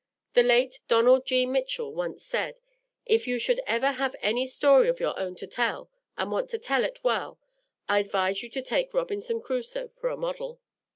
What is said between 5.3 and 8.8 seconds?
to tell, and want to tell it well, I advise you to